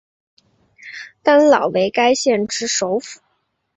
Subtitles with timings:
[1.21, 3.19] 丹老为该县之首府。